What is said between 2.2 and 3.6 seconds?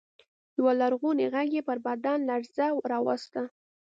لړزه راوسته.